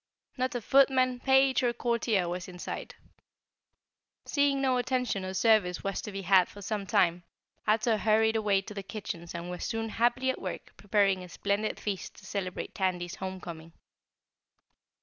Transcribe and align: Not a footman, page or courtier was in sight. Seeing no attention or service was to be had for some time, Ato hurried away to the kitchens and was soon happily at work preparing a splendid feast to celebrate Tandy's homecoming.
Not 0.35 0.55
a 0.55 0.61
footman, 0.61 1.19
page 1.19 1.61
or 1.61 1.73
courtier 1.73 2.27
was 2.27 2.47
in 2.47 2.57
sight. 2.57 2.95
Seeing 4.25 4.59
no 4.59 4.77
attention 4.77 5.23
or 5.23 5.35
service 5.35 5.83
was 5.83 6.01
to 6.01 6.11
be 6.11 6.23
had 6.23 6.47
for 6.49 6.59
some 6.63 6.87
time, 6.87 7.21
Ato 7.67 7.97
hurried 7.97 8.35
away 8.35 8.63
to 8.63 8.73
the 8.73 8.81
kitchens 8.81 9.35
and 9.35 9.47
was 9.51 9.63
soon 9.63 9.89
happily 9.89 10.31
at 10.31 10.41
work 10.41 10.73
preparing 10.75 11.23
a 11.23 11.29
splendid 11.29 11.79
feast 11.79 12.15
to 12.15 12.25
celebrate 12.25 12.73
Tandy's 12.73 13.13
homecoming. 13.17 13.73